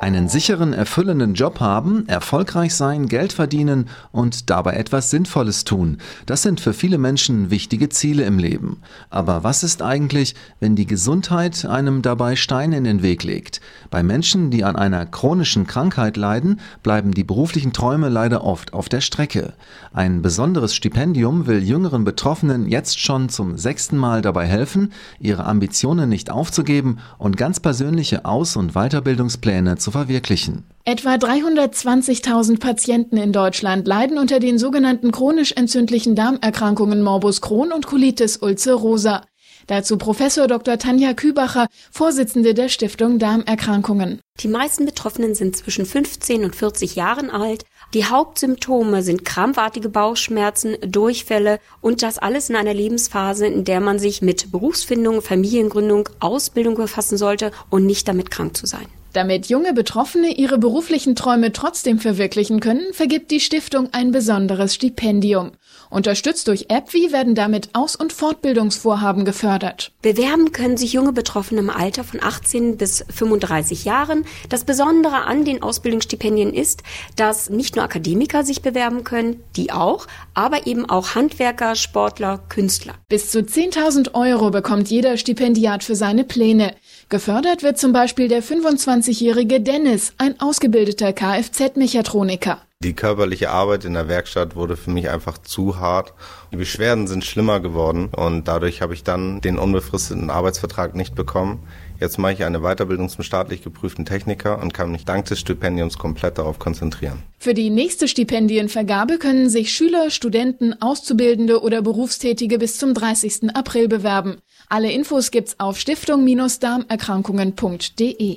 [0.00, 5.98] Einen sicheren, erfüllenden Job haben, erfolgreich sein, Geld verdienen und dabei etwas Sinnvolles tun.
[6.24, 8.80] Das sind für viele Menschen wichtige Ziele im Leben.
[9.10, 13.60] Aber was ist eigentlich, wenn die Gesundheit einem dabei Steine in den Weg legt?
[13.90, 18.88] Bei Menschen, die an einer chronischen Krankheit leiden, bleiben die beruflichen Träume leider oft auf
[18.88, 19.54] der Strecke.
[19.92, 26.08] Ein besonderes Stipendium will jüngeren Betroffenen jetzt schon zum sechsten Mal dabei helfen, ihre Ambitionen
[26.08, 30.64] nicht aufzugeben und ganz persönliche Aus- und Weiterbildungspläne zu verwirklichen.
[30.84, 37.86] Etwa 320.000 Patienten in Deutschland leiden unter den sogenannten chronisch entzündlichen Darmerkrankungen Morbus Crohn und
[37.86, 39.22] Colitis ulcerosa.
[39.68, 40.78] Dazu Professor Dr.
[40.78, 44.20] Tanja Kübacher, Vorsitzende der Stiftung Darmerkrankungen.
[44.40, 47.66] Die meisten Betroffenen sind zwischen 15 und 40 Jahren alt.
[47.92, 53.98] Die Hauptsymptome sind krampfartige Bauchschmerzen, Durchfälle und das alles in einer Lebensphase, in der man
[53.98, 58.86] sich mit Berufsfindung, Familiengründung, Ausbildung befassen sollte und nicht damit krank zu sein.
[59.12, 65.52] Damit junge Betroffene ihre beruflichen Träume trotzdem verwirklichen können, vergibt die Stiftung ein besonderes Stipendium.
[65.90, 69.92] Unterstützt durch AppWi werden damit Aus- und Fortbildungsvorhaben gefördert.
[70.02, 74.24] Bewerben können sich junge Betroffene im Alter von 18 bis 35 Jahren.
[74.50, 76.82] Das Besondere an den Ausbildungsstipendien ist,
[77.16, 82.94] dass nicht nur Akademiker sich bewerben können, die auch, aber eben auch Handwerker, Sportler, Künstler.
[83.08, 86.74] Bis zu 10.000 Euro bekommt jeder Stipendiat für seine Pläne.
[87.08, 92.58] Gefördert wird zum Beispiel der 25-jährige Dennis, ein ausgebildeter Kfz-Mechatroniker.
[92.84, 96.12] Die körperliche Arbeit in der Werkstatt wurde für mich einfach zu hart.
[96.52, 101.66] Die Beschwerden sind schlimmer geworden und dadurch habe ich dann den unbefristeten Arbeitsvertrag nicht bekommen.
[101.98, 105.98] Jetzt mache ich eine Weiterbildung zum staatlich geprüften Techniker und kann mich dank des Stipendiums
[105.98, 107.24] komplett darauf konzentrieren.
[107.40, 113.56] Für die nächste Stipendienvergabe können sich Schüler, Studenten, Auszubildende oder Berufstätige bis zum 30.
[113.56, 114.36] April bewerben.
[114.68, 118.36] Alle Infos gibt's auf stiftung-darmerkrankungen.de.